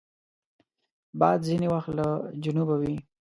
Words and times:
باد 1.19 1.39
ځینې 1.47 1.67
وخت 1.73 1.89
له 1.99 2.07
جنوبه 2.43 2.75
وي 2.81 2.95